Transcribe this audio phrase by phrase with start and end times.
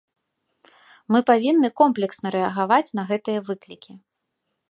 [1.15, 3.91] Мы павінны комплексна рэагаваць на гэтыя выклікі.